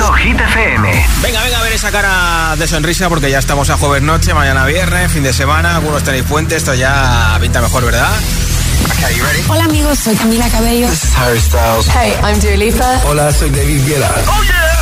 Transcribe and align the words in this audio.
Hit 0.00 0.40
FM. 0.40 1.06
Venga, 1.22 1.42
venga 1.42 1.58
a 1.58 1.62
ver 1.62 1.72
esa 1.72 1.90
cara 1.90 2.56
de 2.56 2.66
sonrisa 2.66 3.08
porque 3.10 3.30
ya 3.30 3.38
estamos 3.38 3.68
a 3.68 3.76
jueves 3.76 4.02
noche, 4.02 4.32
mañana 4.32 4.64
viernes, 4.64 5.12
fin 5.12 5.22
de 5.22 5.32
semana, 5.32 5.76
algunos 5.76 6.02
tenéis 6.02 6.24
puente, 6.24 6.56
esto 6.56 6.74
ya 6.74 7.36
pinta 7.40 7.60
mejor, 7.60 7.84
¿verdad? 7.84 8.10
Hola 9.48 9.64
amigos, 9.64 9.98
soy 9.98 10.16
Camila 10.16 10.48
Cabello. 10.48 10.88
This 10.88 11.04
is 11.04 11.14
Harry 11.16 11.40
Styles. 11.40 11.86
Hey, 11.88 12.14
I'm 12.22 12.40
Dua 12.40 13.00
Hola, 13.04 13.30
soy 13.32 13.50
David 13.50 13.86
Guetta. 13.86 14.10
Oh 14.26 14.42
yeah. 14.42 14.80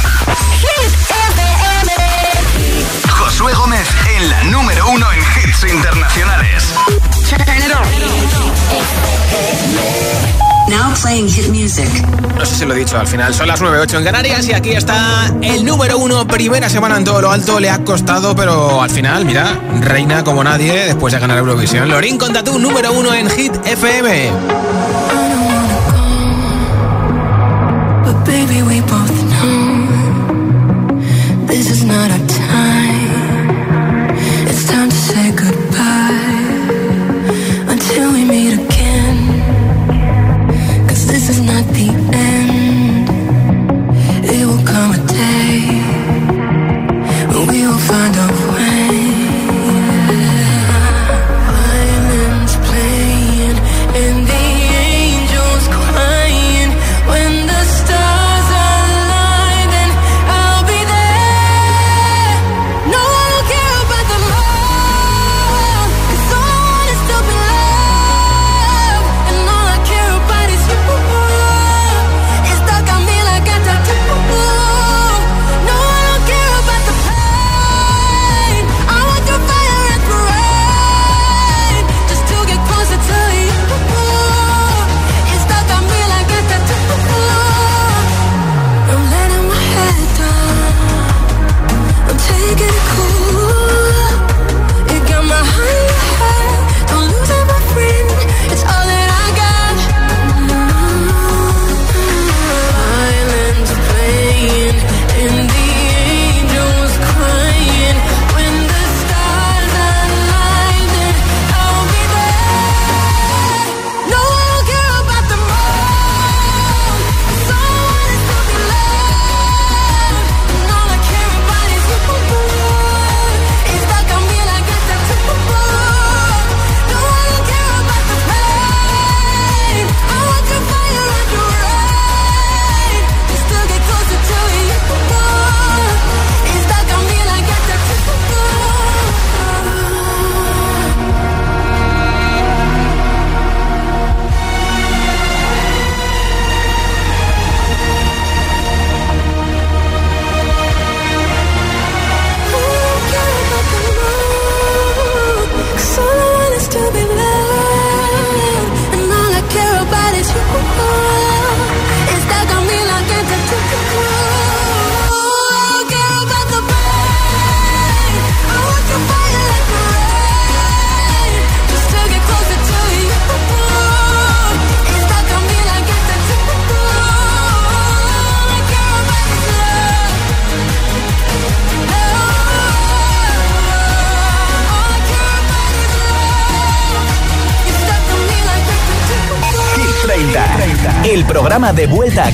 Hit 0.60 0.92
FM. 1.10 1.92
Josué 3.10 3.53
Gómez 3.54 3.88
en 4.16 4.30
la 4.30 4.44
número 4.44 4.88
uno 4.88 5.06
en 5.12 5.19
hits 5.19 5.64
internacionales. 5.64 6.74
Now 10.71 10.94
playing 11.00 11.28
hit 11.28 11.48
music. 11.48 11.88
No 12.37 12.44
sé 12.44 12.54
si 12.56 12.64
lo 12.64 12.74
he 12.74 12.78
dicho, 12.78 12.98
al 12.98 13.06
final 13.06 13.35
son 13.35 13.48
las 13.48 13.60
9.08 13.60 13.98
en 13.98 14.04
Canarias 14.04 14.48
y 14.48 14.53
aquí 14.53 14.71
está 14.71 15.35
el 15.42 15.64
número 15.64 15.98
uno, 15.98 16.27
primera 16.27 16.68
semana 16.68 16.96
en 16.96 17.04
todo 17.04 17.20
lo 17.20 17.30
alto, 17.30 17.59
le 17.59 17.70
ha 17.70 17.82
costado, 17.84 18.36
pero 18.36 18.82
al 18.82 18.90
final, 18.90 19.24
mira, 19.24 19.59
reina 19.80 20.23
como 20.23 20.45
nadie 20.45 20.73
después 20.86 21.12
de 21.12 21.20
ganar 21.20 21.38
Eurovisión. 21.38 21.88
Lorín 21.88 22.18
con 22.18 22.32
Tatú, 22.32 22.59
número 22.59 22.92
uno 22.92 23.14
en 23.14 23.28
Hit 23.30 23.54
FM. 23.64 24.30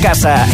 casa. 0.04 0.53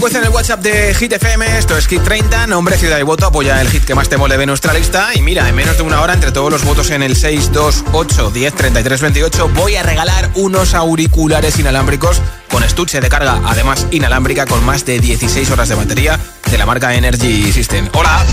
A 0.00 0.02
ver, 0.02 0.16
a 0.16 0.18
ver 0.18 0.18
qué 0.18 0.18
se 0.18 0.18
cuece 0.18 0.18
en 0.18 0.24
el 0.24 0.30
WhatsApp 0.30 0.60
de 0.60 0.94
Hit 0.94 1.12
FM. 1.12 1.58
Esto 1.58 1.76
es 1.76 1.86
Hit 1.86 2.02
30, 2.02 2.46
nombre, 2.46 2.76
ciudad 2.78 2.98
y 2.98 3.02
voto. 3.02 3.26
Apoya 3.26 3.60
el 3.60 3.68
hit 3.68 3.84
que 3.84 3.94
más 3.94 4.08
te 4.08 4.16
mole 4.16 4.38
de 4.38 4.46
nuestra 4.46 4.72
lista. 4.72 5.10
Y 5.14 5.20
mira, 5.20 5.46
en 5.48 5.54
menos 5.54 5.76
de 5.76 5.82
una 5.82 6.00
hora, 6.00 6.14
entre 6.14 6.32
todos 6.32 6.50
los 6.50 6.64
votos 6.64 6.90
en 6.90 7.02
el 7.02 7.16
628 7.16 8.30
10 8.30 8.54
33 8.54 9.00
28, 9.00 9.48
voy 9.54 9.76
a 9.76 9.82
regalar 9.82 10.30
unos 10.36 10.74
auriculares 10.74 11.58
inalámbricos 11.58 12.22
con 12.50 12.64
estuche 12.64 13.00
de 13.00 13.08
carga, 13.08 13.40
además 13.46 13.86
inalámbrica, 13.90 14.46
con 14.46 14.64
más 14.64 14.84
de 14.84 14.98
16 14.98 15.50
horas 15.50 15.68
de 15.68 15.74
batería 15.76 16.18
de 16.50 16.58
la 16.58 16.66
marca 16.66 16.94
Energy 16.94 17.52
System. 17.52 17.88
Hola. 17.92 18.24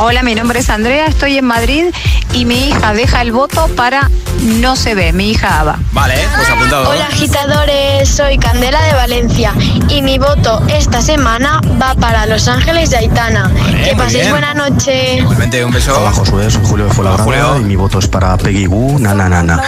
Hola, 0.00 0.22
mi 0.22 0.34
nombre 0.34 0.60
es 0.60 0.70
Andrea, 0.70 1.06
estoy 1.06 1.38
en 1.38 1.46
Madrid 1.46 1.86
y 2.32 2.44
mi 2.44 2.68
hija 2.68 2.92
deja 2.92 3.22
el 3.22 3.32
voto 3.32 3.68
para 3.74 4.08
No 4.42 4.76
se 4.76 4.94
ve, 4.94 5.12
mi 5.12 5.30
hija 5.30 5.60
Ava. 5.60 5.78
Vale, 5.90 6.14
pues 6.36 6.48
apuntado. 6.48 6.90
Hola 6.90 7.06
agitadores, 7.06 8.08
soy 8.08 8.38
Candela 8.38 8.82
de 8.84 8.92
Valencia 8.92 9.52
y 9.88 10.02
mi 10.02 10.18
voto 10.18 10.62
esta 10.68 11.02
semana 11.06 11.60
va 11.80 11.94
para 11.94 12.26
Los 12.26 12.48
Ángeles 12.48 12.90
de 12.90 12.96
Aitana. 12.96 13.48
Vale, 13.56 13.82
que 13.84 13.94
paséis 13.94 14.28
buena 14.28 14.54
noche. 14.54 15.18
Igualmente, 15.18 15.64
un 15.64 15.70
beso. 15.70 15.96
Hola 15.96 16.10
Josué, 16.10 16.50
soy 16.50 16.64
Julio 16.64 16.86
de 16.86 16.92
Fuenlabrada 16.92 17.24
Julio. 17.24 17.60
y 17.60 17.64
mi 17.64 17.76
voto 17.76 18.00
es 18.00 18.08
para 18.08 18.36
Peggy 18.36 18.66
Wu, 18.66 18.98
na 18.98 19.14
na 19.14 19.28
na 19.28 19.40
na. 19.40 19.62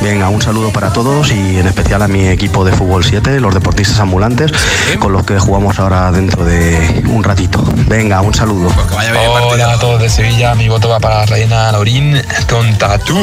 Venga, 0.00 0.28
un 0.28 0.40
saludo 0.40 0.70
para 0.70 0.92
todos 0.92 1.32
y 1.32 1.58
en 1.58 1.66
especial 1.66 2.00
a 2.02 2.06
mi 2.06 2.28
equipo 2.28 2.64
de 2.64 2.70
fútbol 2.70 3.04
7, 3.04 3.40
los 3.40 3.52
deportistas 3.52 3.98
ambulantes, 3.98 4.52
con 5.00 5.12
los 5.12 5.24
que 5.24 5.36
jugamos 5.40 5.80
ahora 5.80 6.12
dentro 6.12 6.44
de 6.44 7.02
un 7.08 7.24
ratito. 7.24 7.64
Venga, 7.88 8.20
un 8.20 8.32
saludo. 8.32 8.68
Pues 8.68 8.86
que 8.86 8.94
vaya 8.94 9.10
bien 9.10 9.24
Hola 9.26 9.72
a 9.72 9.78
todos 9.80 10.00
de 10.00 10.08
Sevilla, 10.08 10.54
mi 10.54 10.68
voto 10.68 10.88
va 10.88 11.00
para 11.00 11.26
Reina 11.26 11.72
Laurín 11.72 12.22
con 12.48 12.78
Tatú, 12.78 13.18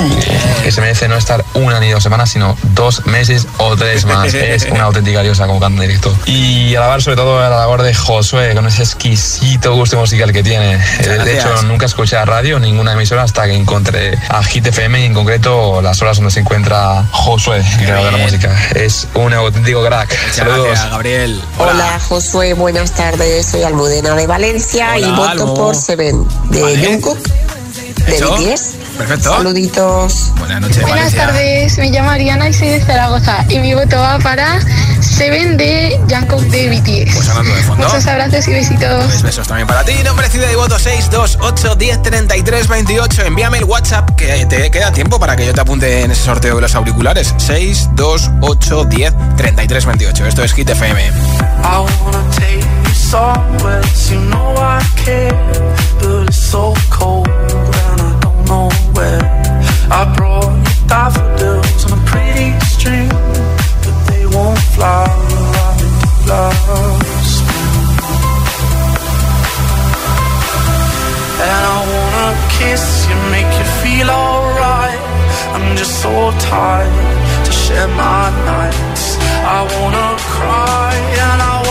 que 0.61 0.73
se 0.73 0.81
merece 0.81 1.07
no 1.07 1.15
estar 1.15 1.45
una 1.53 1.79
ni 1.79 1.89
dos 1.89 2.03
semanas, 2.03 2.31
sino 2.31 2.57
dos 2.75 3.05
meses 3.05 3.47
o 3.59 3.77
tres 3.77 4.05
más. 4.05 4.33
Es 4.41 4.65
una 4.65 4.83
auténtica 4.83 5.21
diosa 5.21 5.47
como 5.47 5.61
canta 5.61 5.81
en 5.81 5.89
directo. 5.89 6.13
Y 6.25 6.75
alabar 6.75 7.01
sobre 7.01 7.15
todo 7.15 7.39
a 7.39 7.49
la 7.49 7.60
labor 7.61 7.83
de 7.83 7.93
Josué, 7.93 8.55
con 8.55 8.65
ese 8.65 8.81
exquisito 8.81 9.75
gusto 9.75 9.95
musical 9.97 10.33
que 10.33 10.41
tiene. 10.41 10.73
Eh, 10.73 10.79
De 10.97 11.15
gracias. 11.15 11.45
hecho, 11.45 11.61
nunca 11.63 11.85
escuché 11.85 12.17
a 12.17 12.25
radio, 12.25 12.59
ninguna 12.59 12.93
emisora, 12.93 13.21
hasta 13.21 13.45
que 13.45 13.53
encontré 13.53 14.17
a 14.29 14.43
Hit 14.43 14.65
FM 14.65 14.99
y 15.01 15.05
en 15.05 15.13
concreto 15.13 15.79
las 15.79 16.01
horas 16.01 16.17
donde 16.17 16.31
se 16.31 16.39
encuentra 16.39 17.05
Josué, 17.11 17.57
el 17.59 17.85
creador 17.85 18.05
de 18.05 18.17
la 18.17 18.23
música. 18.23 18.57
Es 18.73 19.07
un 19.13 19.31
auténtico 19.33 19.85
crack. 19.85 20.09
Muchas 20.09 20.35
Saludos. 20.37 20.65
gracias, 20.69 20.89
Gabriel. 20.89 21.41
Hola 21.59 21.99
Josué, 21.99 22.53
buenas 22.55 22.91
tardes. 22.93 23.45
Soy 23.45 23.61
Almudena 23.61 24.15
de 24.15 24.25
Valencia 24.25 24.97
y 24.97 25.03
Hola, 25.03 25.15
voto 25.15 25.29
Almo. 25.43 25.53
por 25.53 25.75
Seven 25.75 26.25
de 26.49 26.61
Vale. 26.63 26.83
Jungkook 26.87 27.19
de 27.95 28.15
Hecho. 28.15 28.35
BTS. 28.35 28.75
Perfecto. 28.97 29.35
Saluditos. 29.35 30.31
Buenas 30.37 30.61
noches, 30.61 30.81
Buenas 30.81 30.97
Valencia. 31.15 31.25
tardes, 31.25 31.77
me 31.77 31.89
llamo 31.89 32.09
Ariana 32.11 32.49
y 32.49 32.53
soy 32.53 32.69
de 32.69 32.81
Zaragoza 32.81 33.45
y 33.49 33.59
mi 33.59 33.73
voto 33.73 33.97
va 33.97 34.19
para 34.19 34.59
Seven 34.99 35.57
de 35.57 35.99
Jungkook 36.09 36.41
de 36.49 36.69
BTS. 36.69 37.15
Pues 37.15 37.29
hablando 37.29 37.55
de 37.55 37.63
fondo. 37.63 37.87
Muchos 37.87 38.05
abrazos 38.07 38.47
y 38.47 38.51
besitos. 38.53 39.05
Pues 39.05 39.21
besos 39.23 39.47
también 39.47 39.67
para 39.67 39.83
ti. 39.83 39.93
Nombre, 40.03 40.29
ciudad 40.29 40.49
y 40.51 40.55
voto 40.55 40.77
628 40.77 41.75
10 41.75 42.01
33 42.03 42.67
28. 42.67 43.21
Envíame 43.23 43.57
el 43.59 43.63
WhatsApp 43.63 44.11
que 44.15 44.45
te 44.45 44.69
queda 44.69 44.91
tiempo 44.91 45.19
para 45.19 45.35
que 45.35 45.45
yo 45.47 45.53
te 45.53 45.61
apunte 45.61 46.01
en 46.03 46.11
ese 46.11 46.23
sorteo 46.23 46.55
de 46.55 46.61
los 46.61 46.75
auriculares. 46.75 47.33
628 47.37 48.85
10 48.85 49.13
33 49.37 49.85
28. 49.85 50.25
Esto 50.27 50.43
es 50.43 50.53
Hit 50.53 50.69
FM. 50.69 51.01
I 51.01 51.11
wanna 52.03 52.23
take 52.35 52.59
you 52.59 52.93
somewhere 52.93 53.81
you 54.09 54.19
know 54.29 54.53
I 54.57 54.79
care, 55.03 55.33
but 55.99 56.27
it's 56.27 56.37
so 56.37 56.73
cold 56.89 57.27
and 58.51 59.23
I 59.91 60.01
brought 60.15 60.51
you 60.67 60.87
daffodils 60.87 61.85
on 61.85 61.91
a 61.99 62.01
pretty 62.11 62.49
string, 62.73 63.09
but 63.83 63.97
they 64.07 64.25
won't 64.25 64.59
fly. 64.75 65.07
Lost. 66.27 67.43
And 71.47 71.61
I 71.75 71.79
wanna 71.93 72.29
kiss 72.57 72.85
you, 73.07 73.15
make 73.35 73.51
you 73.59 73.67
feel 73.81 74.09
alright. 74.09 75.01
I'm 75.55 75.75
just 75.77 76.01
so 76.01 76.13
tired 76.39 77.45
to 77.45 77.51
share 77.51 77.87
my 77.87 78.25
nights. 78.51 79.05
I 79.57 79.59
wanna 79.73 80.09
cry 80.35 80.93
and 81.23 81.41
I 81.41 81.55
wanna 81.55 81.70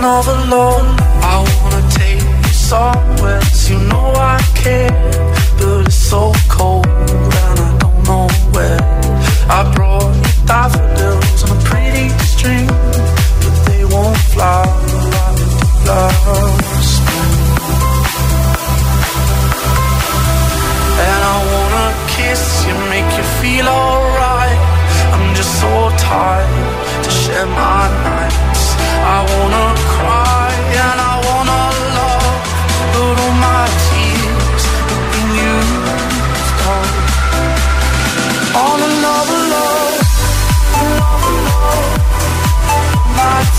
another 0.00 0.38
love. 0.48 0.86
I 1.32 1.36
wanna 1.56 1.82
take 1.90 2.22
you 2.22 2.52
somewhere, 2.72 3.42
you 3.68 3.78
know 3.90 4.12
I 4.16 4.38
care, 4.54 4.90
but 5.58 5.86
it's 5.86 5.94
so 5.94 6.32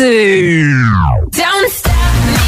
Don't 0.00 1.70
stop 1.72 2.26
me. 2.26 2.47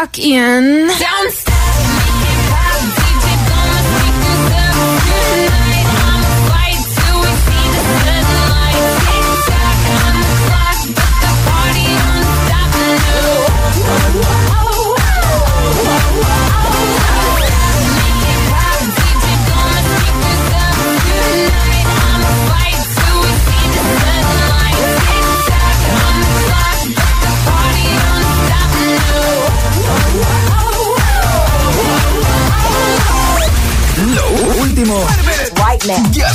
back 0.00 0.18
in. 0.18 0.88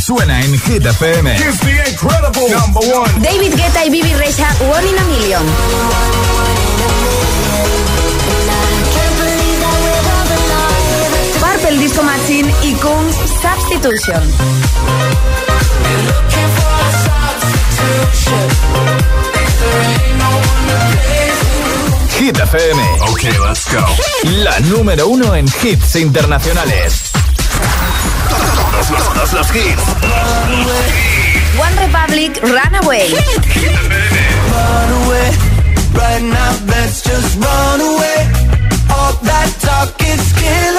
Suena 0.05 0.39
en 0.39 0.53
Hit 0.59 0.85
FM. 0.85 1.35
David 3.21 3.55
Guetta 3.55 3.85
y 3.85 3.89
Bibi 3.89 4.13
Rexa, 4.13 4.47
One 4.69 4.87
in 4.87 4.99
a 4.99 5.03
Million. 5.05 5.43
Purple 11.39 11.79
Disco 11.79 12.03
Machine 12.03 12.53
y 12.61 12.73
Kungs 12.73 13.15
Substitution. 13.41 14.21
Hit 22.19 22.37
FM. 22.37 22.81
Ok, 23.09 23.23
let's 23.47 23.65
go. 23.71 23.83
La 24.43 24.59
número 24.59 25.07
uno 25.07 25.33
en 25.35 25.45
hits 25.63 25.95
internacionales. 25.95 27.04
Todos 29.25 29.33
los, 29.33 29.55
hits. 29.55 29.83
One 31.57 31.75
Republic, 31.77 32.39
Runaway. 32.43 33.09
Run 34.51 34.91
away, 35.01 35.31
right 35.93 36.21
now 36.21 36.53
let's 36.67 37.01
just 37.01 37.35
run 37.39 37.81
away. 37.81 38.19
All 38.93 39.13
that 39.23 39.49
talk 39.61 39.99
is 40.05 40.31
killing 40.33 40.74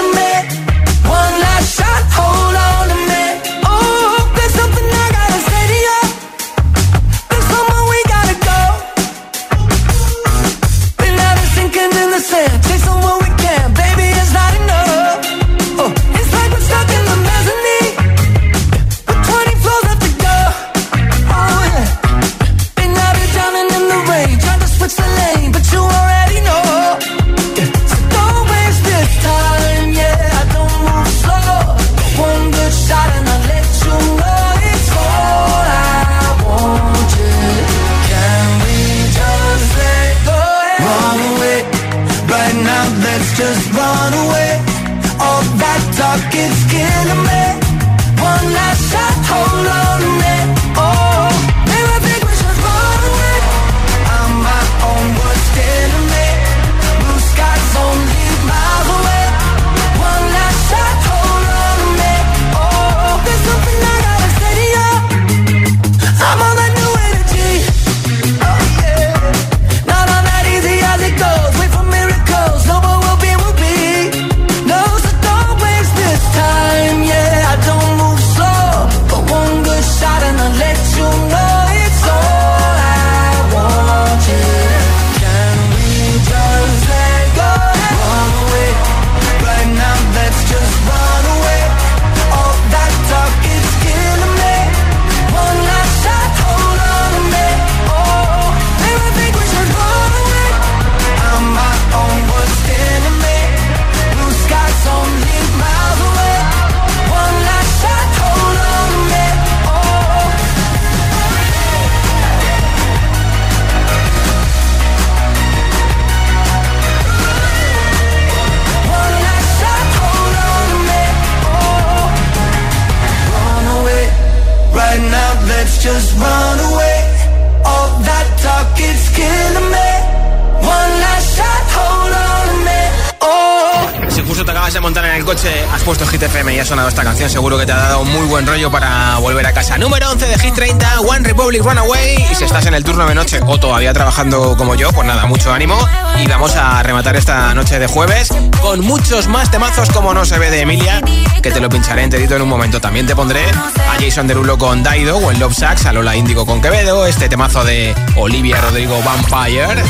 todavía 143.77 143.93
trabajando 143.93 144.57
como 144.57 144.75
yo, 144.75 144.91
pues 144.91 145.07
nada, 145.07 145.27
mucho 145.27 145.53
ánimo. 145.53 145.79
Y 146.19 146.27
vamos 146.27 146.57
a 146.57 146.83
rematar 146.83 147.15
esta 147.15 147.53
noche 147.53 147.79
de 147.79 147.87
jueves 147.87 148.31
con 148.63 148.81
muchos 148.81 149.29
más 149.29 149.51
temazos 149.51 149.91
como 149.91 150.15
No 150.15 150.25
se 150.25 150.39
ve 150.39 150.51
de 150.51 150.63
Emilia, 150.63 151.03
que 151.43 151.51
te 151.51 151.61
lo 151.61 151.69
pincharé 151.69 152.03
enterito 152.03 152.37
en 152.37 152.41
un 152.41 152.49
momento. 152.49 152.81
También 152.81 153.07
te 153.07 153.15
pondré 153.15 153.45
a 153.45 154.01
Jason 154.01 154.27
Derulo 154.27 154.57
con 154.57 154.83
Daido 154.83 155.19
o 155.19 155.31
en 155.31 155.39
Love 155.39 155.53
Sax, 155.55 155.85
a 155.85 155.93
Lola 155.93 156.17
Índigo 156.17 156.47
con 156.47 156.63
Quevedo, 156.63 157.07
este 157.07 157.29
temazo 157.29 157.65
de 157.65 157.95
Olivia 158.17 158.59
Rodrigo 158.63 158.99
Vampire. 159.03 159.83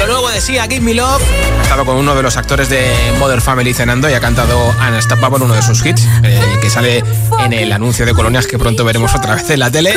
Lo 0.00 0.06
nuevo 0.06 0.30
de 0.30 0.40
Sia, 0.40 0.64
Give 0.64 0.80
Me 0.80 0.94
Love. 0.94 1.22
Ha 1.58 1.62
estado 1.62 1.84
con 1.84 1.96
uno 1.96 2.14
de 2.14 2.22
los 2.22 2.38
actores 2.38 2.70
de 2.70 2.90
Mother 3.18 3.42
Family 3.42 3.74
cenando 3.74 4.08
y 4.08 4.14
ha 4.14 4.20
cantado 4.20 4.74
Unstoppable, 4.94 5.44
uno 5.44 5.54
de 5.54 5.60
sus 5.60 5.84
hits, 5.84 6.08
eh, 6.22 6.40
que 6.62 6.70
sale 6.70 7.04
en 7.44 7.52
el 7.52 7.70
anuncio 7.70 8.06
de 8.06 8.14
colonias 8.14 8.46
que 8.46 8.58
pronto 8.58 8.82
veremos 8.82 9.14
otra 9.14 9.34
vez 9.34 9.50
en 9.50 9.60
la 9.60 9.70
tele. 9.70 9.94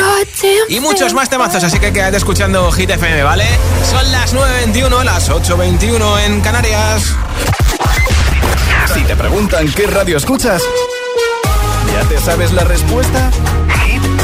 Y 0.68 0.80
muchos 0.80 1.14
más 1.14 1.30
temazos, 1.30 1.64
así 1.64 1.78
que 1.78 1.90
quédate 1.90 2.18
escuchando 2.18 2.70
Hit 2.70 2.90
FM, 2.90 3.22
¿vale? 3.22 3.46
Son 3.90 4.12
las 4.12 4.34
9.21, 4.34 5.04
las 5.04 5.30
8.21 5.30 6.26
en 6.26 6.40
Canarias. 6.42 7.14
Si 8.92 9.04
te 9.04 9.16
preguntan 9.16 9.72
qué 9.72 9.86
radio 9.86 10.18
escuchas, 10.18 10.62
¿ya 11.94 12.06
te 12.08 12.20
sabes 12.20 12.52
la 12.52 12.64
respuesta? 12.64 13.30
Hit. 13.86 14.23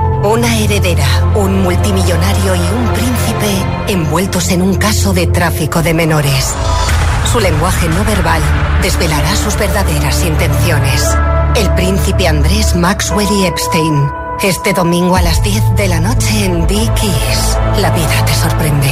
Una 0.23 0.55
heredera, 0.55 1.07
un 1.35 1.63
multimillonario 1.63 2.55
y 2.55 2.59
un 2.59 2.93
príncipe 2.93 3.91
envueltos 3.91 4.51
en 4.51 4.61
un 4.61 4.75
caso 4.75 5.13
de 5.13 5.25
tráfico 5.25 5.81
de 5.81 5.95
menores. 5.95 6.53
Su 7.31 7.39
lenguaje 7.39 7.87
no 7.89 8.05
verbal 8.05 8.41
desvelará 8.83 9.35
sus 9.35 9.57
verdaderas 9.57 10.23
intenciones. 10.23 11.17
El 11.55 11.73
príncipe 11.73 12.27
Andrés 12.27 12.75
Maxwell 12.75 13.31
y 13.31 13.47
Epstein. 13.47 14.11
Este 14.43 14.73
domingo 14.73 15.15
a 15.15 15.23
las 15.23 15.41
10 15.43 15.75
de 15.75 15.87
la 15.87 15.99
noche 15.99 16.45
en 16.45 16.67
Dickies. 16.67 17.57
La 17.77 17.89
vida 17.89 18.25
te 18.25 18.35
sorprende. 18.35 18.91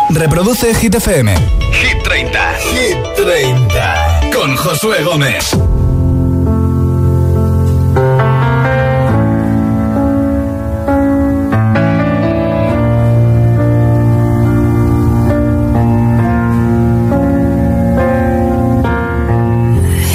Reproduce 0.15 0.73
Hit 0.73 0.93
FM. 0.95 1.29
Hit 1.71 2.03
30. 2.03 2.37
Hit 2.73 2.97
30. 3.15 4.31
Con 4.31 4.55
Josué 4.57 5.03
Gómez. 5.03 5.55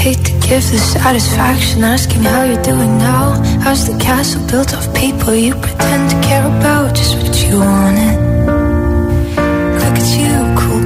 hate 0.07 0.25
to 0.25 0.33
give 0.47 0.63
the 0.71 0.79
satisfaction 0.79 1.83
asking 1.83 2.23
how 2.23 2.45
you're 2.45 2.63
doing 2.63 2.99
now. 2.99 3.43
How's 3.61 3.87
the 3.87 3.99
castle 3.99 4.47
built 4.47 4.73
of 4.73 4.95
people 4.95 5.35
you 5.35 5.55
pretend 5.55 6.11
to 6.11 6.17
care 6.29 6.47
about? 6.47 6.95
Just 6.95 7.17
what 7.17 7.35
you 7.43 7.59
wanted. 7.59 8.16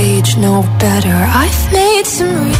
age 0.00 0.36
know 0.38 0.62
better. 0.78 1.18
I've 1.42 1.72
made 1.72 2.06
some. 2.06 2.59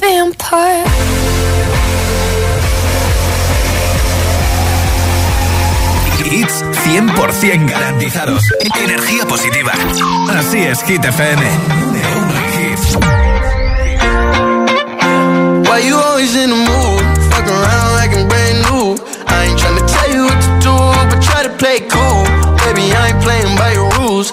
vampire. 0.00 0.84
Hits 6.24 6.64
100% 6.86 7.68
garantizados. 7.68 8.42
Energía 8.74 9.26
positiva. 9.26 9.72
Así 10.30 10.58
es, 10.58 10.82
Hit 10.84 11.04
FM. 11.04 11.42
Why 15.68 15.78
you 15.86 15.96
always 15.96 16.34
in 16.36 16.50
the 16.50 16.56
mood? 16.56 17.02
Fuck 17.30 17.46
around 17.48 17.96
like 17.96 18.16
I'm 18.16 18.28
brand 18.28 18.58
new. 18.68 18.96
I 19.26 19.46
ain't 19.46 19.58
trying 19.58 19.86
tell 19.86 20.10
you 20.14 20.24
what 20.24 20.40
to 20.40 20.50
do, 20.60 20.74
but 21.10 21.20
try 21.22 21.42
to 21.42 21.50
play 21.58 21.80
cool. 21.88 22.24
Baby, 22.64 22.92
I 22.92 23.12
ain't 23.12 23.22
playing 23.22 23.56
by 23.56 23.72
your 23.72 23.90
rules. 23.98 24.32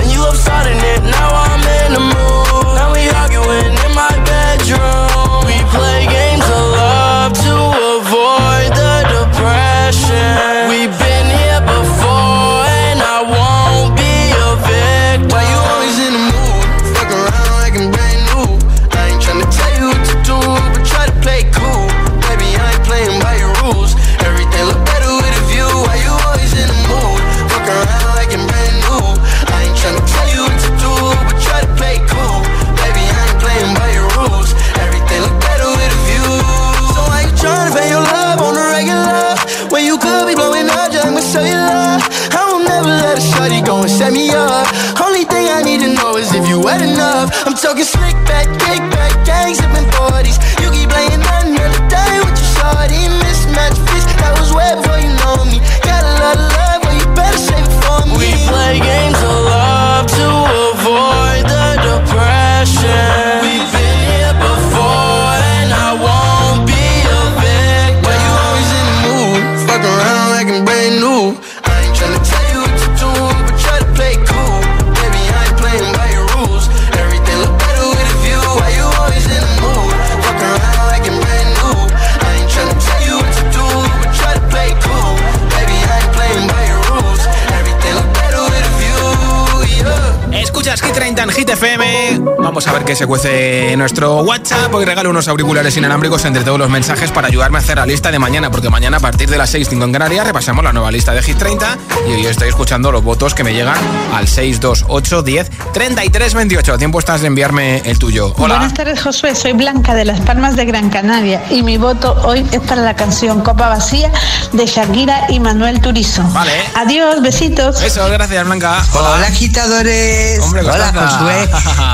Vamos 92.61 92.75
a 92.75 92.77
ver 92.77 92.85
qué 92.85 92.95
se 92.95 93.07
cuece 93.07 93.75
nuestro 93.75 94.21
WhatsApp. 94.21 94.71
Hoy 94.71 94.85
regalo 94.85 95.09
unos 95.09 95.27
auriculares 95.27 95.75
inalámbricos 95.77 96.23
entre 96.25 96.43
todos 96.43 96.59
los 96.59 96.69
mensajes 96.69 97.09
para 97.09 97.27
ayudarme 97.27 97.57
a 97.57 97.61
hacer 97.61 97.77
la 97.77 97.87
lista 97.87 98.11
de 98.11 98.19
mañana, 98.19 98.51
porque 98.51 98.69
mañana 98.69 98.97
a 98.97 98.99
partir 98.99 99.31
de 99.31 99.39
las 99.39 99.51
6.05 99.51 99.83
en 99.85 99.91
Canarias 99.91 100.27
repasamos 100.27 100.63
la 100.63 100.71
nueva 100.71 100.91
lista 100.91 101.11
de 101.11 101.23
Hit 101.23 101.39
30 101.39 101.77
y 102.07 102.11
hoy 102.11 102.25
estoy 102.27 102.49
escuchando 102.49 102.91
los 102.91 103.03
votos 103.03 103.33
que 103.33 103.43
me 103.43 103.55
llegan 103.55 103.77
al 104.13 104.27
628 104.27 105.23
10 105.23 105.49
33 105.73 106.33
28. 106.35 106.77
Tiempo 106.77 106.99
estás 106.99 107.21
de 107.21 107.27
enviarme 107.27 107.81
el 107.83 107.97
tuyo. 107.97 108.31
Hola. 108.37 108.57
Buenas 108.57 108.75
tardes, 108.75 109.01
Josué. 109.01 109.33
Soy 109.33 109.53
Blanca 109.53 109.95
de 109.95 110.05
Las 110.05 110.21
Palmas 110.21 110.55
de 110.55 110.65
Gran 110.65 110.91
Canaria 110.91 111.41
y 111.49 111.63
mi 111.63 111.79
voto 111.79 112.13
hoy 112.25 112.45
es 112.51 112.59
para 112.59 112.83
la 112.83 112.95
canción 112.95 113.41
Copa 113.41 113.69
Vacía 113.69 114.11
de 114.51 114.67
Shakira 114.67 115.25
y 115.29 115.39
Manuel 115.39 115.81
Turizo. 115.81 116.21
Vale. 116.25 116.51
Adiós, 116.75 117.23
besitos. 117.23 117.81
Eso, 117.81 118.07
gracias, 118.07 118.45
Blanca. 118.45 118.83
Hola, 118.93 119.13
Hola 119.15 119.25
agitadores. 119.25 120.39
Hombre, 120.41 120.61
Hola, 120.61 120.93
Josué. 120.93 121.49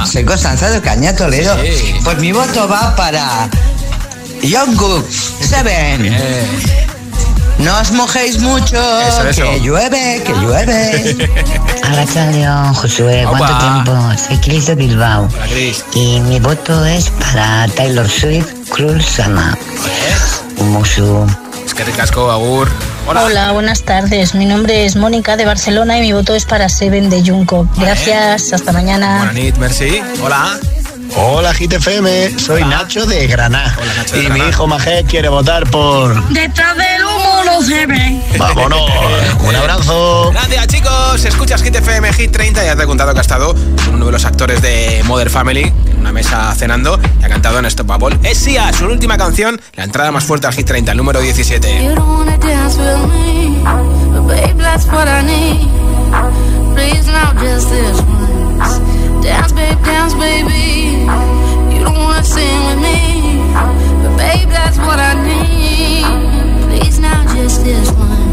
Soy 0.12 0.23
lanzado 0.59 0.81
Caña 0.81 1.15
Toledo. 1.15 1.55
Sí. 1.61 1.93
Pues 2.03 2.17
mi 2.17 2.31
voto 2.31 2.67
va 2.67 2.95
para 2.95 3.47
Jungkook 4.41 5.07
Seven. 5.07 6.01
Bien. 6.01 6.17
No 7.59 7.79
os 7.79 7.91
mojéis 7.91 8.39
mucho, 8.39 8.75
eso, 9.01 9.27
eso. 9.27 9.43
que 9.43 9.59
llueve, 9.59 10.23
que 10.25 10.33
llueve. 10.33 11.15
León, 12.31 12.73
Josué, 12.73 13.25
¿cuánto 13.29 13.45
Opa. 13.45 13.83
tiempo? 13.83 14.23
Soy 14.27 14.37
Cris 14.37 14.65
de 14.65 14.75
Bilbao. 14.75 15.27
Chris. 15.51 15.85
Y 15.93 16.21
mi 16.21 16.39
voto 16.39 16.85
es 16.85 17.11
para 17.11 17.67
Taylor 17.75 18.09
Swift, 18.09 18.47
Cruz 18.71 19.05
Sama. 19.05 19.55
Musu. 20.57 21.27
Es 21.65 21.73
que 21.75 21.83
ricasco, 21.83 22.31
Agur. 22.31 22.67
Hola. 23.07 23.51
buenas 23.53 23.83
tardes. 23.83 24.35
Mi 24.35 24.45
nombre 24.45 24.85
es 24.85 24.97
Mónica 24.97 25.37
de 25.37 25.45
Barcelona 25.45 25.97
y 25.97 26.01
mi 26.01 26.11
voto 26.11 26.35
es 26.35 26.45
para 26.45 26.67
Seven 26.67 27.09
de 27.09 27.23
Junco. 27.25 27.67
Gracias, 27.77 28.51
hasta 28.51 28.73
mañana. 28.73 29.17
Buenas 29.17 29.35
noches, 29.35 29.57
merci. 29.57 30.01
Hola. 30.21 30.59
Hola 31.15 31.53
GTFM, 31.53 32.37
soy 32.39 32.63
Nacho 32.63 33.05
de 33.05 33.27
Granada. 33.27 33.75
y 34.13 34.29
mi 34.29 34.39
hijo 34.39 34.67
Majé 34.67 35.03
quiere 35.05 35.29
votar 35.29 35.69
por. 35.69 36.21
Detrás 36.29 36.75
del 36.77 37.03
humo 37.05 37.41
no 37.45 37.61
se 37.61 37.85
ve. 37.85 38.21
Vámonos. 38.37 38.81
Un 39.41 39.55
abrazo. 39.55 40.31
Gracias, 40.31 40.67
chicos. 40.67 41.25
Escuchas 41.25 41.61
Hit 41.63 41.75
FM 41.75 42.11
Hit 42.13 42.31
30. 42.31 42.63
Ya 42.65 42.75
te 42.75 42.83
he 42.83 42.85
contado 42.85 43.13
que 43.13 43.19
ha 43.19 43.21
estado 43.21 43.53
con 43.85 43.95
uno 43.95 44.07
de 44.07 44.11
los 44.11 44.25
actores 44.25 44.61
de 44.61 45.01
Mother 45.05 45.29
Family 45.29 45.71
en 45.91 45.99
una 45.99 46.11
mesa 46.11 46.53
cenando 46.55 46.99
y 47.21 47.23
ha 47.23 47.29
cantado 47.29 47.59
en 47.59 47.65
Stop 47.65 47.87
Bubble. 47.87 48.17
Es 48.23 48.37
Sia, 48.37 48.71
su 48.73 48.85
última 48.85 49.17
canción, 49.17 49.59
la 49.75 49.83
entrada 49.85 50.11
más 50.11 50.23
fuerte 50.25 50.47
al 50.47 50.53
Hit 50.53 50.67
30, 50.67 50.91
el 50.91 50.97
número 50.97 51.19
17. 51.21 51.83
You 51.83 51.95
don't 51.95 51.99
wanna 52.07 52.37
dance 52.37 52.77
with 52.77 53.11
me, 53.11 53.57
but 54.11 54.27
babe, 54.27 54.57
that's 54.57 54.85
what 54.87 55.07
I 55.07 55.23
need. 55.23 55.67
Please 56.75 57.07
now 57.11 57.33
just 57.41 57.69
this 57.69 57.97
once. 58.01 58.81
Dance, 59.27 59.51
babe, 59.51 59.77
dance, 59.83 60.13
baby. 60.13 61.03
You 61.75 61.83
don't 61.83 61.97
wanna 61.97 62.23
sing 62.23 62.65
with 62.67 62.79
me, 62.79 63.43
but 64.01 64.15
babe, 64.15 64.47
that's 64.47 64.77
what 64.77 64.99
I 64.99 65.15
need. 65.21 66.05
Please 66.69 66.97
now 66.99 67.25
just 67.35 67.65
this 67.65 67.91
once. 67.91 68.26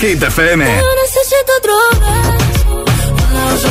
Hit 0.00 0.22
FM. 0.22 0.64
Yo 0.64 0.86
necesito 1.02 1.52
otro 1.58 1.74
beso. 3.50 3.68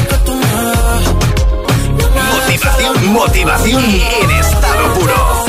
Motivación, 2.35 3.13
motivación 3.13 3.83
en 3.85 4.31
estado 4.31 4.93
puro. 4.95 5.45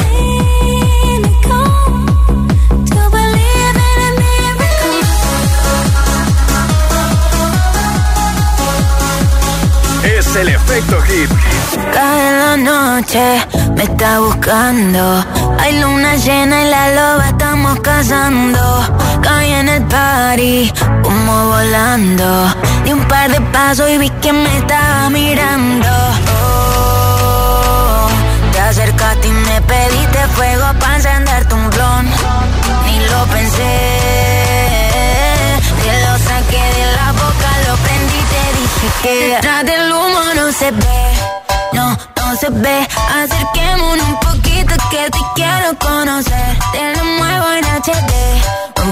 Es 10.04 10.36
el 10.36 10.48
efecto 10.48 11.00
hit. 11.02 11.30
Cae 11.92 12.38
la 12.38 12.56
noche, 12.56 13.46
me 13.74 13.82
está 13.82 14.20
buscando. 14.20 15.24
Hay 15.58 15.80
luna 15.80 16.14
llena 16.14 16.62
y 16.62 16.70
la 16.70 16.88
loba 16.94 17.28
estamos 17.30 17.80
cazando. 17.80 19.07
En 19.50 19.68
el 19.68 19.82
party, 19.86 20.72
como 21.02 21.48
volando. 21.48 22.54
Di 22.84 22.92
un 22.92 23.02
par 23.08 23.30
de 23.30 23.40
pasos 23.40 23.90
y 23.90 23.98
vi 23.98 24.10
que 24.22 24.32
me 24.32 24.58
estaba 24.58 25.10
mirando. 25.10 25.88
Oh, 26.44 28.08
te 28.52 28.60
acercaste 28.60 29.26
y 29.26 29.32
me 29.32 29.60
pediste 29.62 30.18
fuego 30.36 30.66
para 30.78 30.96
encenderte 30.96 31.54
un 31.54 31.70
blon. 31.70 32.06
Ni 32.86 33.00
lo 33.06 33.24
pensé. 33.26 33.74
Te 35.82 35.92
lo 36.06 36.18
saqué 36.18 36.62
de 36.78 36.86
la 36.96 37.12
boca, 37.12 37.50
lo 37.66 37.76
prendí 37.78 38.18
y 38.18 38.26
te 38.32 38.42
dije 38.58 38.88
que 39.02 39.28
detrás 39.34 39.64
del 39.64 39.90
humo 39.90 40.20
no 40.36 40.52
se 40.52 40.70
ve, 40.70 41.12
no, 41.72 41.98
no 42.16 42.36
se 42.36 42.50
ve. 42.50 42.86
Acerquémonos 43.22 44.06
un 44.06 44.20
poquito 44.20 44.74
que 44.90 45.10
te 45.10 45.18
quiero 45.34 45.76
conocer. 45.78 46.58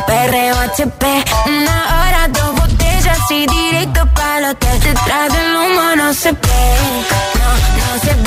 Perreo 0.07 0.57
HP, 0.57 1.25
una 1.47 2.07
hora, 2.07 2.29
dos 2.29 2.55
botellas 2.55 3.19
y 3.31 3.47
directo 3.47 4.07
para 4.15 4.51
hotel. 4.51 4.81
Detrás 4.81 5.33
del 5.33 5.57
humo 5.57 5.97
no 5.97 6.15
se 6.15 6.33
ve, 6.33 6.39
no, 7.39 7.95
no 7.95 8.01
se 8.01 8.15
ve. 8.15 8.26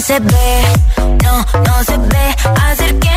se 0.00 0.18
ve, 0.18 0.62
no, 1.22 1.44
no 1.62 1.84
se 1.84 1.98
ve. 1.98 2.34
Acerqué 2.64 3.09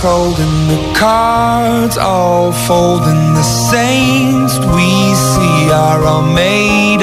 cold 0.00 0.40
and 0.40 0.70
the 0.70 0.98
cards 0.98 1.98
all 1.98 2.52
fold 2.52 3.02
and 3.02 3.36
the 3.36 3.42
saints 3.42 4.58
we 4.74 5.14
see 5.14 5.70
are 5.70 6.02
all 6.06 6.22
made 6.22 6.99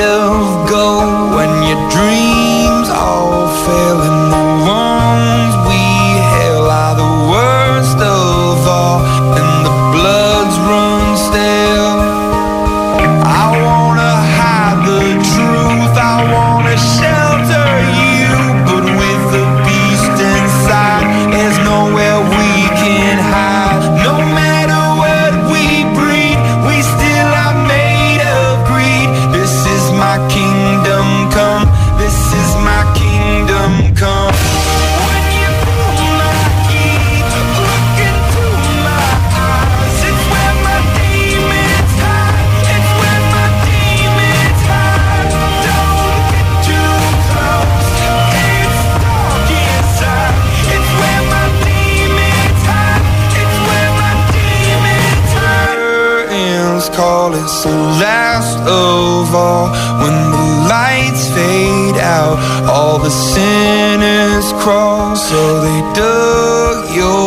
crawl, 64.68 65.16
so 65.16 65.62
they 65.62 65.80
dug 65.94 66.94
your 66.94 67.27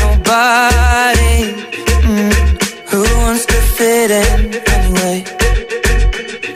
nobody. 0.31 1.39
Mm. 2.07 2.33
Who 2.91 3.01
wants 3.21 3.45
to 3.51 3.59
fit 3.77 4.11
in 4.11 4.39
anyway? 4.75 5.17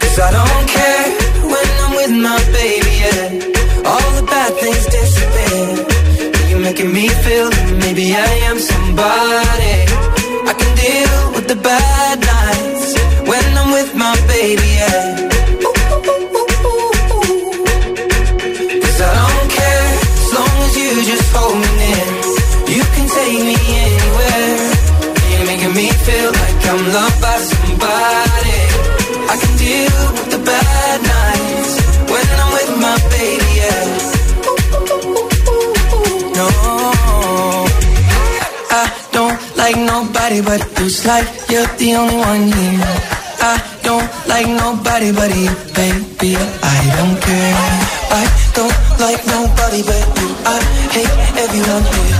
Cause 0.01 0.17
I 0.27 0.29
don't 0.37 0.67
care 0.77 1.05
when 1.51 1.67
I'm 1.83 1.93
with 1.99 2.13
my 2.27 2.39
baby, 2.59 2.93
yeah. 3.03 3.89
All 3.89 4.09
the 4.19 4.25
bad 4.33 4.51
things 4.61 4.85
disappear. 4.97 5.67
You're 6.49 6.63
making 6.69 6.91
me 6.93 7.05
feel 7.25 7.49
that 7.55 7.69
maybe 7.83 8.05
I 8.15 8.31
am 8.49 8.57
somebody. 8.59 9.75
I 10.51 10.53
can 10.59 10.71
deal 10.83 11.15
with 11.35 11.47
the 11.53 11.59
bad 11.69 12.17
nights 12.33 12.87
when 13.29 13.45
I'm 13.59 13.71
with 13.77 13.91
my 13.95 14.15
baby, 14.35 14.69
yeah. 14.81 14.94
Loved 26.95 27.21
by 27.21 27.37
somebody. 27.51 28.59
I 29.31 29.35
can 29.41 29.53
deal 29.63 29.97
with 30.15 30.29
the 30.35 30.41
bad 30.49 30.97
nights 31.15 31.73
when 32.11 32.25
I'm 32.41 32.49
with 32.55 32.71
my 32.85 32.97
baby. 33.13 33.51
Yeah. 33.61 33.85
No, 36.39 36.47
I 38.81 38.83
don't 39.15 39.39
like 39.61 39.77
nobody 39.93 40.39
but. 40.47 40.61
It's 40.83 40.99
like 41.11 41.27
you're 41.51 41.71
the 41.81 41.89
only 41.99 42.17
one 42.31 42.43
here. 42.57 42.95
I 43.51 43.55
don't 43.87 44.09
like 44.31 44.49
nobody 44.63 45.09
but 45.19 45.31
you, 45.43 45.53
baby. 45.75 46.31
I 46.75 46.77
don't 46.95 47.17
care. 47.27 47.55
I 48.21 48.23
don't 48.57 48.77
like 49.03 49.21
nobody 49.35 49.81
but 49.89 50.03
you. 50.19 50.29
I 50.53 50.57
hate 50.95 51.15
everyone 51.43 51.85
here. 51.93 52.14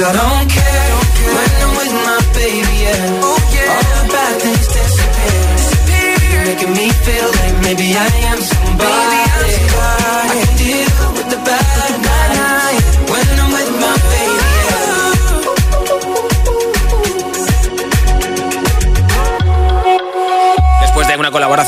Cause 0.00 0.08
I 0.08 0.16
don't 0.16 0.48
care 0.48 0.96
when 1.36 1.50
I'm 1.60 1.72
with 1.76 1.92
my 2.08 2.18
baby. 2.32 2.74
Yeah, 2.84 3.20
oh, 3.22 3.36
All 3.72 3.84
the 3.96 4.04
bad 4.12 4.34
things 4.40 4.66
disappear. 4.72 6.16
You're 6.32 6.44
making 6.44 6.72
me 6.72 6.88
feel 7.04 7.28
like 7.40 7.54
maybe 7.64 7.86
I 7.94 8.08
am 8.32 8.40
somebody. 8.40 9.16
I 9.16 9.19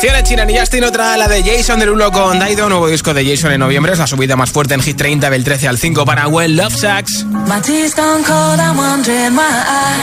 de 0.03 0.09
colaboración 0.09 0.15
en 0.17 0.25
China 0.25 0.47
y 0.49 0.59
Justin, 0.59 0.85
otra 0.85 1.17
la 1.17 1.29
de 1.29 1.43
Jason 1.43 1.79
Derulo 1.79 2.11
con 2.11 2.39
Daido, 2.39 2.69
nuevo 2.69 2.89
disco 2.89 3.15
de 3.15 3.25
Jason 3.25 3.53
en 3.53 3.61
noviembre, 3.61 3.93
es 3.93 3.99
la 3.99 4.07
subida 4.07 4.37
más 4.37 4.51
fuerte 4.51 4.75
en 4.75 4.81
Hit 4.81 4.97
30 4.97 5.31
del 5.31 5.45
13 5.45 5.69
al 5.69 5.79
5 5.79 6.05
para 6.05 6.27
Well 6.29 6.57
Love 6.57 6.75
Sacks. 6.75 7.25
My 7.25 7.61
tea's 7.61 7.95
gone 7.95 8.25
cold, 8.25 8.59
I'm 8.59 8.77
wondering 8.77 9.37
why 9.37 9.47
I 9.47 9.95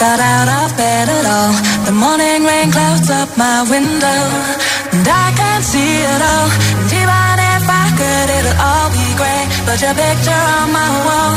got 0.00 0.18
out 0.18 0.48
of 0.48 0.76
bed 0.76 1.08
at 1.08 1.26
all. 1.26 1.52
The 1.84 1.92
morning 1.92 2.44
rain 2.44 2.72
clouds 2.72 3.10
up 3.10 3.36
my 3.36 3.62
window, 3.70 4.20
and 4.92 5.06
I 5.06 5.32
can't 5.36 5.64
see 5.64 6.02
it 6.02 6.22
all. 6.22 6.50
And 6.82 6.92
even 6.92 7.38
if 7.54 7.64
I 7.68 7.86
could, 7.98 8.28
it'll 8.38 8.58
all 8.58 8.90
be 8.90 9.06
great. 9.14 9.46
But 9.66 9.78
your 9.80 9.94
picture 9.94 10.42
on 10.58 10.72
my 10.72 10.90
wall, 11.06 11.36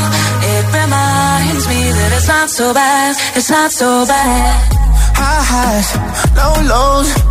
it 0.50 0.64
reminds 0.74 1.68
me 1.68 1.80
that 1.94 2.10
it's 2.16 2.28
not 2.28 2.50
so 2.50 2.74
bad, 2.74 3.16
it's 3.36 3.50
not 3.50 3.70
so 3.70 4.04
bad. 4.06 4.80
High 5.14 5.44
highs, 5.46 5.88
low 6.34 6.54
lows. 6.66 7.30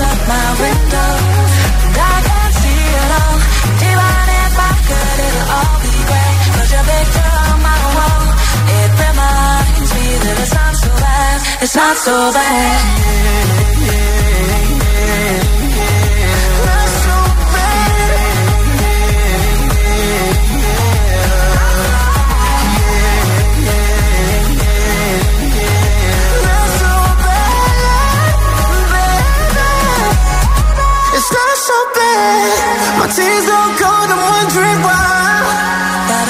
up 0.00 0.20
my 0.28 0.48
window 0.64 1.10
and 1.84 1.96
I 1.96 2.16
can 2.28 2.50
see 2.60 2.82
all. 3.20 3.36
Even 3.90 4.24
if 4.44 4.54
I 4.70 4.72
could, 4.88 5.18
it'll 5.26 5.56
all 5.58 5.76
be 5.84 5.94
your 6.74 6.84
picture 6.90 7.32
on 7.44 7.58
my 7.68 7.80
wall. 7.96 8.24
It 8.80 8.90
reminds 9.04 9.90
me 9.96 10.06
that 10.24 10.36
it's 10.42 10.54
not 10.60 10.74
so 10.82 10.90
bad. 11.04 11.38
It's 11.64 11.76
not 11.76 11.96
so 11.96 12.16
bad. 12.32 12.80
Yeah, 13.86 13.88
yeah, 13.88 14.80
yeah. 14.84 15.59
Bed. 31.94 32.98
My 32.98 33.06
tears 33.16 33.46
don't 33.46 33.74
wondering 34.16 34.80
why. 34.86 35.00
My 36.08 36.22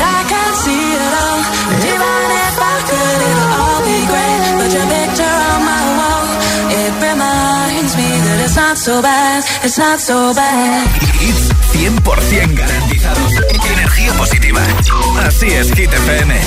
I 0.00 0.20
can't 0.28 0.56
see 0.62 0.84
it 0.92 1.14
all. 1.22 1.44
It's 8.44 8.56
not 8.56 8.78
so 8.78 9.02
bad. 9.02 9.44
It's 9.64 9.78
not 9.78 9.98
so 9.98 10.34
bad. 10.34 10.86
Hits 11.18 11.48
100% 11.74 12.54
garantizados. 12.54 13.32
Energía 13.72 14.12
positiva. 14.14 14.60
Así 15.26 15.46
es, 15.46 15.72
Hit 15.72 15.92
FM. 15.92 16.40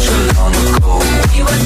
such 0.00 0.12
a 0.12 0.34
long 0.38 0.54
ago. 0.76 0.98
We 1.32 1.42
were 1.42 1.65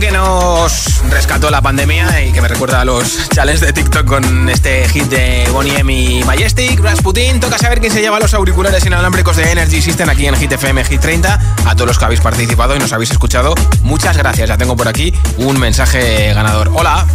que 0.00 0.10
nos 0.10 1.00
rescató 1.08 1.48
la 1.50 1.62
pandemia 1.62 2.24
y 2.24 2.32
que 2.32 2.40
me 2.42 2.48
recuerda 2.48 2.80
a 2.80 2.84
los 2.84 3.28
challenges 3.30 3.60
de 3.60 3.72
TikTok 3.72 4.04
con 4.04 4.48
este 4.48 4.86
hit 4.88 5.04
de 5.04 5.48
Bonnie 5.52 5.78
M 5.78 5.92
y 5.92 6.24
Majestic, 6.24 6.80
Rasputin, 6.80 7.40
toca 7.40 7.56
saber 7.56 7.80
quién 7.80 7.92
se 7.92 8.00
lleva 8.00 8.18
los 8.18 8.34
auriculares 8.34 8.84
inalámbricos 8.84 9.36
de 9.36 9.50
Energy 9.50 9.80
System 9.80 10.08
aquí 10.10 10.26
en 10.26 10.36
Hit 10.36 10.52
FM 10.52 10.84
Hit 10.84 11.00
30. 11.00 11.40
A 11.64 11.74
todos 11.74 11.86
los 11.86 11.98
que 11.98 12.04
habéis 12.04 12.20
participado 12.20 12.76
y 12.76 12.78
nos 12.78 12.92
habéis 12.92 13.10
escuchado, 13.10 13.54
muchas 13.82 14.16
gracias. 14.16 14.48
Ya 14.48 14.58
tengo 14.58 14.76
por 14.76 14.88
aquí 14.88 15.14
un 15.38 15.58
mensaje 15.58 16.32
ganador. 16.34 16.70
Hola. 16.74 17.06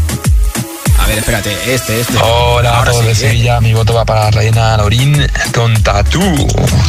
A 1.02 1.08
ver, 1.08 1.18
espérate, 1.18 1.74
este, 1.74 2.00
este. 2.00 2.14
Hola 2.22 2.78
Ahora 2.78 2.92
todos 2.92 3.02
sí, 3.02 3.08
de 3.08 3.12
¿eh? 3.14 3.16
Sevilla, 3.16 3.60
mi 3.60 3.74
voto 3.74 3.94
va 3.96 4.06
para 4.06 4.30
Reina 4.30 4.78
Lorín 4.78 5.28
con 5.54 5.74
Tatú, 5.82 6.22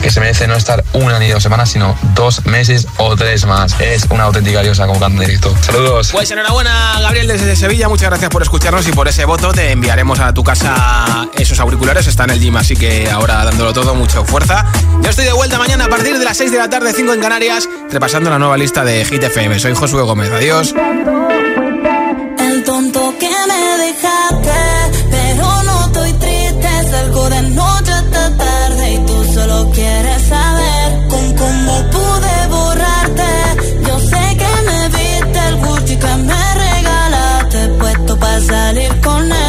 que 0.02 0.10
se 0.10 0.20
merece 0.20 0.46
no 0.46 0.54
estar 0.54 0.84
una 0.92 1.18
ni 1.18 1.28
dos 1.30 1.42
semanas, 1.42 1.70
sino 1.70 1.96
dos 2.14 2.44
meses 2.44 2.86
o 2.98 3.16
tres 3.16 3.46
más. 3.46 3.74
Es 3.80 4.06
una 4.10 4.24
auténtica 4.24 4.62
diosa 4.62 4.86
como 4.86 5.00
canta 5.00 5.16
en 5.16 5.28
directo. 5.28 5.56
Saludos. 5.62 6.10
Pues 6.12 6.30
enhorabuena, 6.30 7.00
Gabriel, 7.00 7.26
desde 7.26 7.56
Sevilla. 7.56 7.88
Muchas 7.88 8.10
gracias 8.10 8.30
por 8.30 8.42
escucharnos 8.42 8.86
y 8.86 8.92
por 8.92 9.08
ese 9.08 9.24
voto. 9.24 9.52
Te 9.52 9.70
enviaremos 9.70 10.20
a 10.20 10.34
tu 10.34 10.44
casa 10.44 11.28
esos 11.38 11.58
auriculares. 11.58 12.06
Está 12.06 12.24
en 12.24 12.30
el 12.30 12.40
gym, 12.40 12.56
así 12.56 12.76
que 12.76 13.10
ahora 13.10 13.44
dándolo 13.46 13.72
todo, 13.72 13.94
mucha 13.94 14.22
fuerza. 14.24 14.66
Yo 15.00 15.08
estoy 15.08 15.24
de 15.24 15.32
vuelta 15.32 15.58
mañana 15.58 15.86
a 15.86 15.88
partir 15.88 16.18
de 16.18 16.24
las 16.24 16.36
6 16.36 16.52
de 16.52 16.58
la 16.58 16.68
tarde, 16.68 16.92
5 16.94 17.14
en 17.14 17.20
Canarias, 17.20 17.66
repasando 17.90 18.28
la 18.28 18.38
nueva 18.38 18.58
lista 18.58 18.84
de 18.84 19.06
Hit 19.06 19.22
FM. 19.22 19.58
Soy 19.58 19.74
Josué 19.74 20.02
Gómez. 20.02 20.30
Adiós. 20.30 20.74
Tonto 22.64 23.14
que 23.18 23.28
me 23.28 23.84
dejaste, 23.84 24.60
pero 25.10 25.62
no 25.64 25.86
estoy 25.86 26.12
triste. 26.12 26.68
Salgo 26.90 27.28
de 27.28 27.42
noche 27.42 27.92
hasta 27.92 28.36
tarde 28.36 28.92
y 28.94 28.98
tú 29.06 29.24
solo 29.34 29.70
quieres 29.72 30.22
saber 30.22 31.08
con 31.08 31.36
cómo 31.36 31.90
pude 31.90 32.46
borrarte. 32.50 33.30
Yo 33.86 33.98
sé 33.98 34.36
que 34.40 34.62
me 34.68 34.88
viste 34.88 35.38
el 35.48 35.56
Gucci 35.56 35.96
que 35.96 36.14
me 36.28 36.54
regalaste, 36.54 37.68
puesto 37.80 38.18
para 38.18 38.40
salir 38.40 39.00
con 39.00 39.32
él. 39.32 39.41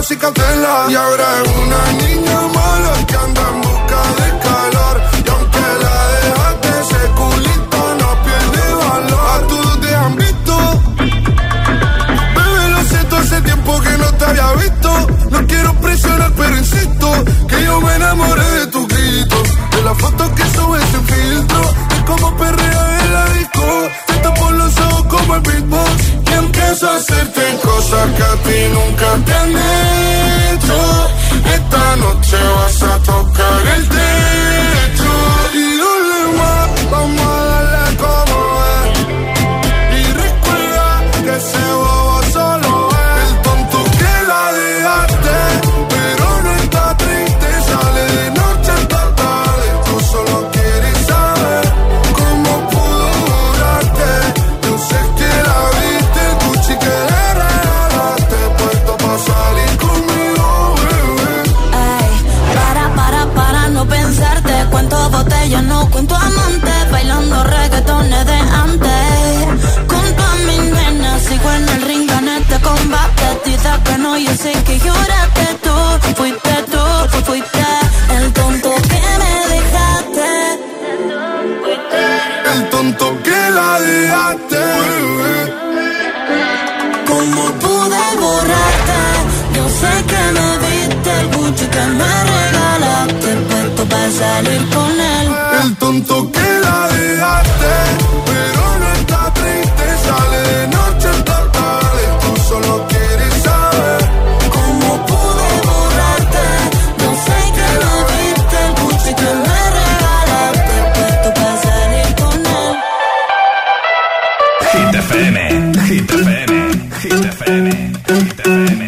Y 0.00 0.94
ahora 0.94 1.24
es 1.42 1.50
una 1.56 1.92
niña 2.04 2.40
mala 2.54 3.04
que 3.04 3.16
anda 3.16 3.42
en 3.52 3.60
busca 3.62 4.00
de 4.20 4.38
calor. 4.38 5.02
Y 5.26 5.28
aunque 5.28 5.60
la 5.82 5.96
dejaste, 6.22 6.68
ese 6.68 7.02
culito 7.18 7.78
no 7.98 8.22
pierde 8.22 8.74
valor. 8.74 9.30
A 9.34 9.46
todos 9.48 9.80
te 9.80 9.94
han 9.96 10.16
visto. 10.16 10.82
Bebé, 12.36 12.68
lo 12.70 12.84
siento, 12.84 13.16
hace 13.16 13.42
tiempo 13.42 13.80
que 13.80 13.98
no 13.98 14.14
te 14.14 14.24
había 14.24 14.52
visto. 14.52 15.06
No 15.30 15.46
quiero 15.48 15.74
presionar, 15.80 16.32
pero 16.36 16.56
insisto 16.56 17.24
que 17.48 17.64
yo 17.64 17.80
me 17.80 17.96
enamoré 17.96 18.50
de 18.50 18.66
tus 18.68 18.86
gritos. 18.86 19.48
De 19.72 19.82
las 19.82 19.98
fotos 19.98 20.30
que 20.30 20.44
subes 20.56 20.84
este 20.84 20.96
sin 20.96 21.06
filtro. 21.08 21.60
Es 21.90 22.02
como 22.04 22.36
perrea 22.36 23.04
en 23.04 23.14
la 23.14 23.24
disco. 23.30 23.88
Te 24.06 24.14
tapo 24.18 24.50
los 24.52 24.78
ojos 24.78 25.06
como 25.08 25.34
el 25.34 25.40
beatbox. 25.40 25.90
Y 26.30 26.32
empiezo 26.34 26.88
a 26.88 26.96
hacerte 26.98 27.42
cosas 27.64 28.10
que 28.16 28.22
a 28.22 28.36
ti 28.44 28.58
nunca 28.72 29.14
entendí. 29.14 29.67
Hit 114.72 114.94
FM, 115.06 115.36
Hit 115.88 116.06
FM, 116.22 116.50
Hit 117.00 117.22
FM, 117.36 117.66
Hit 118.08 118.36
FM, 118.38 118.80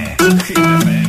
Hit 0.46 0.64
FM. 0.80 1.06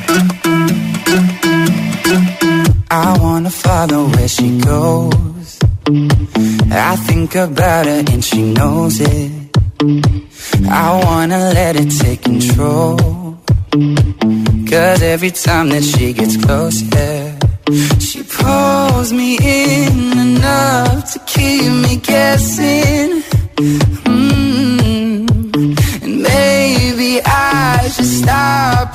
I 2.89 3.17
wanna 3.19 3.49
follow 3.49 4.03
where 4.13 4.27
she 4.27 4.49
goes. 4.59 5.59
I 6.71 6.95
think 7.07 7.35
about 7.35 7.85
her 7.85 8.03
and 8.13 8.23
she 8.23 8.41
knows 8.53 8.99
it. 9.01 9.31
I 10.69 11.01
wanna 11.05 11.39
let 11.59 11.75
it 11.75 11.89
take 12.03 12.21
control. 12.23 12.97
Cause 14.69 15.01
every 15.01 15.31
time 15.31 15.69
that 15.69 15.83
she 15.83 16.13
gets 16.13 16.37
close, 16.43 16.81
yeah, 16.95 17.37
she 17.99 18.23
pulls 18.23 19.11
me 19.11 19.37
in 19.37 20.17
enough 20.27 21.11
to 21.13 21.19
keep 21.25 21.71
me 21.83 21.97
guessing. 21.97 23.23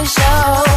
for 0.00 0.06
show. 0.06 0.69